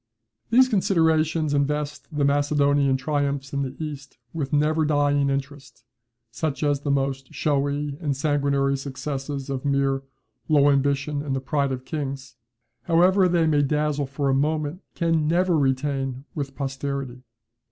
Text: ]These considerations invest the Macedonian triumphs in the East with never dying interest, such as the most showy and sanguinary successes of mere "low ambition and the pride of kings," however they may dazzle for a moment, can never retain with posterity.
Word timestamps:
]These 0.49 0.67
considerations 0.67 1.53
invest 1.53 2.07
the 2.11 2.25
Macedonian 2.25 2.97
triumphs 2.97 3.53
in 3.53 3.61
the 3.61 3.75
East 3.77 4.17
with 4.33 4.51
never 4.51 4.83
dying 4.83 5.29
interest, 5.29 5.85
such 6.31 6.63
as 6.63 6.79
the 6.79 6.89
most 6.89 7.31
showy 7.35 7.99
and 8.01 8.17
sanguinary 8.17 8.75
successes 8.77 9.47
of 9.47 9.63
mere 9.63 10.01
"low 10.49 10.71
ambition 10.71 11.21
and 11.21 11.35
the 11.35 11.39
pride 11.39 11.71
of 11.71 11.85
kings," 11.85 12.35
however 12.85 13.27
they 13.29 13.45
may 13.45 13.61
dazzle 13.61 14.07
for 14.07 14.27
a 14.27 14.33
moment, 14.33 14.81
can 14.95 15.27
never 15.27 15.55
retain 15.55 16.25
with 16.33 16.55
posterity. 16.55 17.21